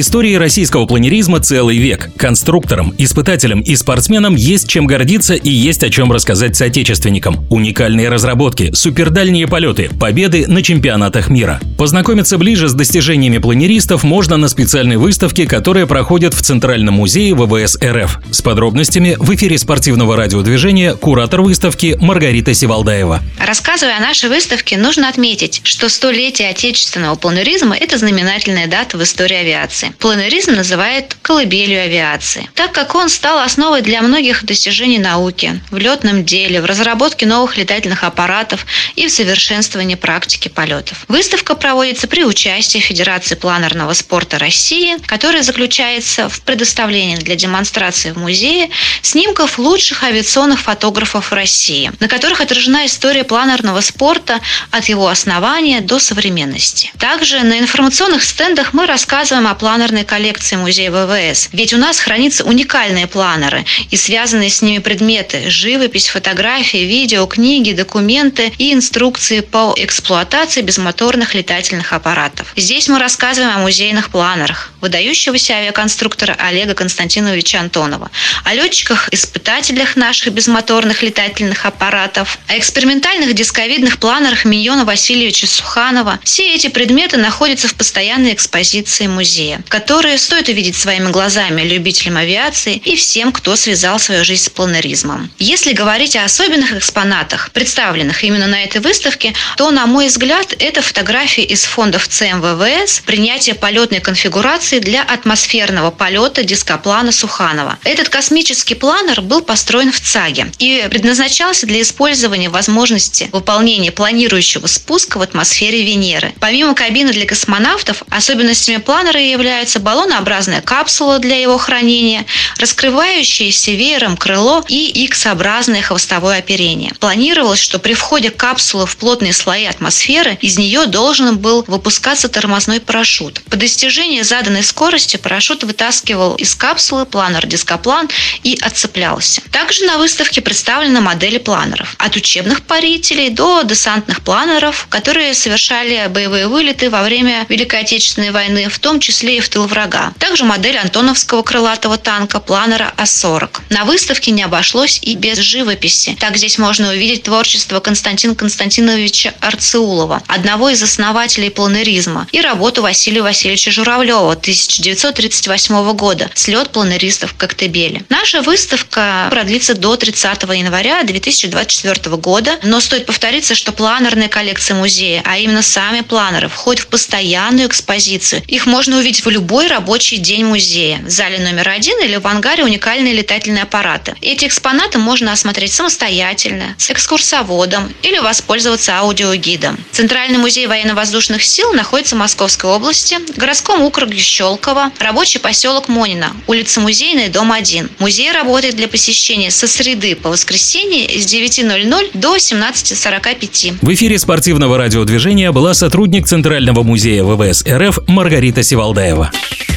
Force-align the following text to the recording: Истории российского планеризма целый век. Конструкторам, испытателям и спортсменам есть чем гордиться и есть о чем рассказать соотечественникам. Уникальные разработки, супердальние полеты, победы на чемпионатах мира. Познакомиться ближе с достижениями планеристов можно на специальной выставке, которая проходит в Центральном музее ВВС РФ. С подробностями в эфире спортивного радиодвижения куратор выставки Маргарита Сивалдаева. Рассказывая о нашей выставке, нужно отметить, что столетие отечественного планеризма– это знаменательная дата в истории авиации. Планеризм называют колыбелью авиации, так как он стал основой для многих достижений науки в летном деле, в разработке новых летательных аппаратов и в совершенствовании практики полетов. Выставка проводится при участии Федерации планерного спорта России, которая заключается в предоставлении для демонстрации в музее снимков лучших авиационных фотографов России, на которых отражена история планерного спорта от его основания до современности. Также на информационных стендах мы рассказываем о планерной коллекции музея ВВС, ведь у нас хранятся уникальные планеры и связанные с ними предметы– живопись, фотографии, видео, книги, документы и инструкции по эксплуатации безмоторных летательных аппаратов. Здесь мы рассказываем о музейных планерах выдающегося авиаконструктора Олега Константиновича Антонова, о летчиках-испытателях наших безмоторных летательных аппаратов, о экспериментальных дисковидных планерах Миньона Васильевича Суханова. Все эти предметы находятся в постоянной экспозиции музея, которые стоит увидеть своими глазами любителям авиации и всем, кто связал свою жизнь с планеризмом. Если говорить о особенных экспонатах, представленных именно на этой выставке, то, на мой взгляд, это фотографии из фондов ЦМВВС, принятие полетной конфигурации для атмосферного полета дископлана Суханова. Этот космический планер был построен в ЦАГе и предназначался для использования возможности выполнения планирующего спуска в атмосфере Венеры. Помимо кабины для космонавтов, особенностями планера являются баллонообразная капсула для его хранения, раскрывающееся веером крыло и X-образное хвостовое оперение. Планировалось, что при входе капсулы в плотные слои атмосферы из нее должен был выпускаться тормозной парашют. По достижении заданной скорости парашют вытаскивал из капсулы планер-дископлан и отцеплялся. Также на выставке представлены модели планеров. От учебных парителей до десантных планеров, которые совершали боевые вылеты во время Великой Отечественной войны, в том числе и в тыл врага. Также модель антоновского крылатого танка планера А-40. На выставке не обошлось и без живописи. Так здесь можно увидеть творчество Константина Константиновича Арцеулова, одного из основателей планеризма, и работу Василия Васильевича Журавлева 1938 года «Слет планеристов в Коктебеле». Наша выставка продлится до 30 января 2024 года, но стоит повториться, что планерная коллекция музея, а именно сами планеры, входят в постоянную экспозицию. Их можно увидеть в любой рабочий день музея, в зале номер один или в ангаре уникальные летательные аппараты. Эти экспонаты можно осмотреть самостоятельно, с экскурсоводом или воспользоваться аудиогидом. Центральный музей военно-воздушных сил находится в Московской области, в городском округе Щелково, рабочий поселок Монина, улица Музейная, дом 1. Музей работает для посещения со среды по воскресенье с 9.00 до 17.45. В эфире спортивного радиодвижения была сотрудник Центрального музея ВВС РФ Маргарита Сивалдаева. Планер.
Истории 0.00 0.36
российского 0.36 0.86
планеризма 0.86 1.40
целый 1.40 1.76
век. 1.76 2.10
Конструкторам, 2.16 2.94
испытателям 2.98 3.62
и 3.62 3.74
спортсменам 3.74 4.36
есть 4.36 4.68
чем 4.68 4.86
гордиться 4.86 5.34
и 5.34 5.50
есть 5.50 5.82
о 5.82 5.90
чем 5.90 6.12
рассказать 6.12 6.54
соотечественникам. 6.54 7.44
Уникальные 7.50 8.08
разработки, 8.08 8.70
супердальние 8.74 9.48
полеты, 9.48 9.90
победы 9.98 10.46
на 10.46 10.62
чемпионатах 10.62 11.30
мира. 11.30 11.60
Познакомиться 11.76 12.38
ближе 12.38 12.68
с 12.68 12.74
достижениями 12.74 13.38
планеристов 13.38 14.04
можно 14.04 14.36
на 14.36 14.46
специальной 14.46 14.98
выставке, 14.98 15.48
которая 15.48 15.86
проходит 15.86 16.32
в 16.32 16.42
Центральном 16.42 16.94
музее 16.94 17.34
ВВС 17.34 17.76
РФ. 17.82 18.20
С 18.30 18.40
подробностями 18.40 19.16
в 19.18 19.34
эфире 19.34 19.58
спортивного 19.58 20.14
радиодвижения 20.16 20.94
куратор 20.94 21.42
выставки 21.42 21.96
Маргарита 22.00 22.54
Сивалдаева. 22.54 23.20
Рассказывая 23.44 23.96
о 23.96 24.00
нашей 24.00 24.28
выставке, 24.28 24.76
нужно 24.76 25.08
отметить, 25.08 25.60
что 25.64 25.88
столетие 25.88 26.50
отечественного 26.50 27.16
планеризма– 27.16 27.76
это 27.80 27.98
знаменательная 27.98 28.68
дата 28.68 28.96
в 28.96 29.02
истории 29.02 29.38
авиации. 29.38 29.87
Планеризм 29.98 30.52
называют 30.52 31.16
колыбелью 31.22 31.82
авиации, 31.82 32.48
так 32.54 32.72
как 32.72 32.94
он 32.94 33.08
стал 33.08 33.38
основой 33.40 33.82
для 33.82 34.02
многих 34.02 34.44
достижений 34.44 34.98
науки 34.98 35.60
в 35.70 35.76
летном 35.76 36.24
деле, 36.24 36.60
в 36.60 36.64
разработке 36.64 37.26
новых 37.26 37.56
летательных 37.56 38.04
аппаратов 38.04 38.66
и 38.96 39.06
в 39.06 39.10
совершенствовании 39.10 39.94
практики 39.94 40.48
полетов. 40.48 41.04
Выставка 41.08 41.54
проводится 41.54 42.08
при 42.08 42.24
участии 42.24 42.78
Федерации 42.78 43.34
планерного 43.34 43.92
спорта 43.92 44.38
России, 44.38 44.96
которая 45.06 45.42
заключается 45.42 46.28
в 46.28 46.40
предоставлении 46.42 47.16
для 47.16 47.36
демонстрации 47.36 48.12
в 48.12 48.18
музее 48.18 48.70
снимков 49.02 49.58
лучших 49.58 50.04
авиационных 50.04 50.60
фотографов 50.60 51.32
России, 51.32 51.90
на 52.00 52.08
которых 52.08 52.40
отражена 52.40 52.86
история 52.86 53.24
планерного 53.24 53.80
спорта 53.80 54.40
от 54.70 54.86
его 54.86 55.08
основания 55.08 55.80
до 55.80 55.98
современности. 55.98 56.92
Также 56.98 57.40
на 57.40 57.58
информационных 57.58 58.22
стендах 58.22 58.72
мы 58.72 58.86
рассказываем 58.86 59.46
о 59.46 59.54
планерной 59.78 60.04
коллекции 60.04 60.56
музея 60.56 60.90
ВВС, 60.90 61.50
ведь 61.52 61.72
у 61.72 61.76
нас 61.76 62.00
хранятся 62.00 62.42
уникальные 62.42 63.06
планеры 63.06 63.64
и 63.92 63.96
связанные 63.96 64.50
с 64.50 64.60
ними 64.60 64.78
предметы– 64.78 65.44
живопись, 65.50 66.08
фотографии, 66.08 66.78
видео, 66.78 67.24
книги, 67.26 67.70
документы 67.70 68.52
и 68.58 68.72
инструкции 68.72 69.38
по 69.38 69.72
эксплуатации 69.76 70.62
безмоторных 70.62 71.36
летательных 71.36 71.92
аппаратов. 71.92 72.52
Здесь 72.56 72.88
мы 72.88 72.98
рассказываем 72.98 73.54
о 73.54 73.60
музейных 73.60 74.10
планерах 74.10 74.72
выдающегося 74.80 75.54
авиаконструктора 75.54 76.34
Олега 76.38 76.74
Константиновича 76.74 77.60
Антонова, 77.60 78.10
о 78.44 78.54
летчиках-испытателях 78.54 79.96
наших 79.96 80.32
безмоторных 80.32 81.02
летательных 81.02 81.66
аппаратов, 81.66 82.38
о 82.48 82.58
экспериментальных 82.58 83.32
дисковидных 83.34 83.98
планерах 83.98 84.44
Миньона 84.44 84.84
Васильевича 84.84 85.46
Суханова. 85.46 86.18
Все 86.24 86.52
эти 86.54 86.68
предметы 86.68 87.16
находятся 87.16 87.68
в 87.68 87.74
постоянной 87.74 88.34
экспозиции 88.34 89.06
музея, 89.06 89.57
которые 89.68 90.18
стоит 90.18 90.48
увидеть 90.48 90.76
своими 90.76 91.10
глазами 91.10 91.62
любителям 91.62 92.16
авиации 92.16 92.76
и 92.76 92.96
всем, 92.96 93.32
кто 93.32 93.56
связал 93.56 93.98
свою 93.98 94.24
жизнь 94.24 94.44
с 94.44 94.48
планеризмом. 94.48 95.30
Если 95.38 95.72
говорить 95.72 96.16
о 96.16 96.24
особенных 96.24 96.72
экспонатах, 96.72 97.50
представленных 97.52 98.24
именно 98.24 98.46
на 98.46 98.62
этой 98.62 98.80
выставке, 98.80 99.34
то, 99.56 99.70
на 99.70 99.86
мой 99.86 100.08
взгляд, 100.08 100.54
это 100.58 100.82
фотографии 100.82 101.44
из 101.44 101.64
фондов 101.64 102.08
ЦМВВС, 102.08 103.00
принятие 103.04 103.54
полетной 103.54 104.00
конфигурации 104.00 104.78
для 104.78 105.02
атмосферного 105.02 105.90
полета 105.90 106.44
дископлана 106.44 107.12
Суханова. 107.12 107.78
Этот 107.84 108.08
космический 108.08 108.74
планер 108.74 109.20
был 109.20 109.42
построен 109.42 109.92
в 109.92 110.00
ЦАГе 110.00 110.52
и 110.58 110.86
предназначался 110.90 111.66
для 111.66 111.82
использования 111.82 112.48
возможности 112.48 113.28
выполнения 113.32 113.92
планирующего 113.92 114.66
спуска 114.66 115.18
в 115.18 115.22
атмосфере 115.22 115.84
Венеры. 115.84 116.32
Помимо 116.40 116.74
кабины 116.74 117.12
для 117.12 117.26
космонавтов, 117.26 118.02
особенностями 118.10 118.78
планера 118.78 119.20
являются 119.20 119.47
баллонообразная 119.80 120.60
капсула 120.60 121.18
для 121.18 121.36
его 121.40 121.58
хранения, 121.58 122.26
раскрывающееся 122.58 123.72
веером 123.72 124.16
крыло 124.16 124.64
и 124.68 125.04
X-образное 125.04 125.82
хвостовое 125.82 126.38
оперение. 126.38 126.92
Планировалось, 127.00 127.60
что 127.60 127.78
при 127.78 127.94
входе 127.94 128.30
капсулы 128.30 128.86
в 128.86 128.96
плотные 128.96 129.32
слои 129.32 129.64
атмосферы 129.64 130.38
из 130.40 130.58
нее 130.58 130.86
должен 130.86 131.38
был 131.38 131.64
выпускаться 131.66 132.28
тормозной 132.28 132.80
парашют. 132.80 133.42
По 133.50 133.56
достижении 133.56 134.22
заданной 134.22 134.62
скорости 134.62 135.16
парашют 135.16 135.64
вытаскивал 135.64 136.34
из 136.36 136.54
капсулы 136.54 137.06
планер-дископлан 137.06 138.08
и 138.42 138.58
отцеплялся. 138.60 139.40
Также 139.50 139.84
на 139.84 139.98
выставке 139.98 140.40
представлены 140.40 141.00
модели 141.00 141.38
планеров. 141.38 141.94
От 141.98 142.16
учебных 142.16 142.62
парителей 142.62 143.30
до 143.30 143.62
десантных 143.62 144.22
планеров, 144.22 144.86
которые 144.90 145.34
совершали 145.34 146.06
боевые 146.08 146.48
вылеты 146.48 146.90
во 146.90 147.02
время 147.02 147.46
Великой 147.48 147.80
Отечественной 147.80 148.30
войны, 148.30 148.68
в 148.68 148.78
том 148.78 149.00
числе 149.00 149.37
и 149.38 149.40
в 149.40 149.48
тыл 149.48 149.66
врага. 149.66 150.12
Также 150.18 150.44
модель 150.44 150.76
антоновского 150.76 151.42
крылатого 151.42 151.96
танка 151.96 152.40
планера 152.40 152.92
А-40. 152.96 153.60
На 153.70 153.84
выставке 153.84 154.32
не 154.32 154.42
обошлось 154.42 154.98
и 155.00 155.14
без 155.14 155.38
живописи. 155.38 156.16
Так 156.18 156.36
здесь 156.36 156.58
можно 156.58 156.90
увидеть 156.90 157.22
творчество 157.22 157.78
Константина 157.80 158.34
Константиновича 158.34 159.34
Арцеулова, 159.40 160.22
одного 160.26 160.70
из 160.70 160.82
основателей 160.82 161.50
планеризма, 161.50 162.26
и 162.32 162.40
работу 162.40 162.82
Василия 162.82 163.22
Васильевича 163.22 163.70
Журавлева 163.70 164.32
1938 164.32 165.92
года 165.92 166.30
«Слет 166.34 166.70
планеристов 166.70 167.32
в 167.32 167.36
Коктебеле». 167.36 168.04
Наша 168.08 168.42
выставка 168.42 169.28
продлится 169.30 169.74
до 169.74 169.96
30 169.96 170.42
января 170.42 171.04
2024 171.04 172.16
года, 172.16 172.58
но 172.64 172.80
стоит 172.80 173.06
повториться, 173.06 173.54
что 173.54 173.70
планерная 173.70 174.28
коллекция 174.28 174.76
музея, 174.76 175.22
а 175.24 175.38
именно 175.38 175.62
сами 175.62 176.00
планеры, 176.00 176.48
входят 176.48 176.82
в 176.82 176.88
постоянную 176.88 177.68
экспозицию. 177.68 178.42
Их 178.48 178.66
можно 178.66 178.98
увидеть 178.98 179.20
в 179.20 179.27
любой 179.30 179.68
рабочий 179.68 180.16
день 180.16 180.44
музея, 180.44 181.00
в 181.04 181.10
зале 181.10 181.38
номер 181.38 181.68
один 181.68 181.98
или 182.02 182.16
в 182.16 182.26
ангаре 182.26 182.64
уникальные 182.64 183.14
летательные 183.14 183.62
аппараты. 183.62 184.14
Эти 184.20 184.46
экспонаты 184.46 184.98
можно 184.98 185.32
осмотреть 185.32 185.72
самостоятельно, 185.72 186.74
с 186.78 186.90
экскурсоводом 186.90 187.92
или 188.02 188.18
воспользоваться 188.18 188.98
аудиогидом. 188.98 189.78
Центральный 189.92 190.38
музей 190.38 190.66
военно-воздушных 190.66 191.42
сил 191.42 191.72
находится 191.72 192.14
в 192.14 192.18
Московской 192.18 192.70
области, 192.70 193.16
в 193.32 193.38
городском 193.38 193.82
округе 193.82 194.18
Щелково, 194.18 194.92
рабочий 194.98 195.38
поселок 195.38 195.88
Монина, 195.88 196.32
улица 196.46 196.80
Музейная, 196.80 197.28
дом 197.28 197.52
1. 197.52 197.90
Музей 197.98 198.30
работает 198.32 198.76
для 198.76 198.88
посещения 198.88 199.50
со 199.50 199.66
среды 199.66 200.14
по 200.14 200.30
воскресенье 200.30 201.20
с 201.20 201.26
9.00 201.32 202.10
до 202.14 202.36
17.45. 202.36 203.78
В 203.82 203.94
эфире 203.94 204.18
спортивного 204.18 204.78
радиодвижения 204.78 205.52
была 205.52 205.74
сотрудник 205.74 206.26
Центрального 206.26 206.82
музея 206.82 207.24
ВВС 207.24 207.64
РФ 207.66 208.00
Маргарита 208.06 208.62
Сивалдаева. 208.62 209.17
Планер. 209.18 209.67